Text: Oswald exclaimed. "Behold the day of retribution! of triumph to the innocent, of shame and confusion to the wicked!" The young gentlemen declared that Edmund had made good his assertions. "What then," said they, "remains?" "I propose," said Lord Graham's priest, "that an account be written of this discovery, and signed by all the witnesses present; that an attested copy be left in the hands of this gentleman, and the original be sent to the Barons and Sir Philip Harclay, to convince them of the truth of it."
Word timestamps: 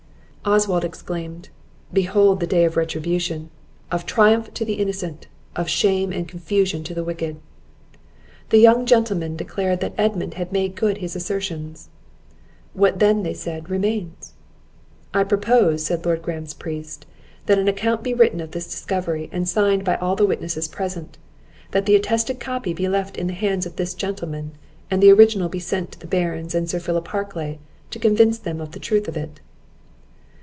Oswald 0.43 0.83
exclaimed. 0.83 1.49
"Behold 1.93 2.39
the 2.39 2.47
day 2.47 2.65
of 2.65 2.75
retribution! 2.75 3.51
of 3.91 4.07
triumph 4.07 4.51
to 4.55 4.65
the 4.65 4.73
innocent, 4.81 5.27
of 5.55 5.69
shame 5.69 6.11
and 6.11 6.27
confusion 6.27 6.83
to 6.83 6.95
the 6.95 7.03
wicked!" 7.03 7.37
The 8.49 8.57
young 8.57 8.87
gentlemen 8.87 9.37
declared 9.37 9.81
that 9.81 9.93
Edmund 9.99 10.33
had 10.33 10.51
made 10.51 10.75
good 10.75 10.97
his 10.97 11.15
assertions. 11.15 11.89
"What 12.73 12.97
then," 12.97 13.23
said 13.35 13.65
they, 13.65 13.69
"remains?" 13.69 14.33
"I 15.13 15.25
propose," 15.25 15.85
said 15.85 16.03
Lord 16.07 16.23
Graham's 16.23 16.55
priest, 16.55 17.05
"that 17.45 17.59
an 17.59 17.67
account 17.67 18.01
be 18.01 18.15
written 18.15 18.41
of 18.41 18.49
this 18.49 18.65
discovery, 18.65 19.29
and 19.31 19.47
signed 19.47 19.85
by 19.85 19.95
all 19.97 20.15
the 20.15 20.25
witnesses 20.25 20.67
present; 20.67 21.19
that 21.69 21.87
an 21.87 21.93
attested 21.95 22.39
copy 22.39 22.73
be 22.73 22.89
left 22.89 23.15
in 23.15 23.27
the 23.27 23.33
hands 23.33 23.67
of 23.67 23.75
this 23.75 23.93
gentleman, 23.93 24.53
and 24.89 25.03
the 25.03 25.11
original 25.11 25.49
be 25.49 25.59
sent 25.59 25.91
to 25.91 25.99
the 25.99 26.07
Barons 26.07 26.55
and 26.55 26.67
Sir 26.67 26.79
Philip 26.79 27.09
Harclay, 27.09 27.59
to 27.91 27.99
convince 27.99 28.39
them 28.39 28.59
of 28.59 28.71
the 28.71 28.79
truth 28.79 29.07
of 29.07 29.15
it." 29.15 29.39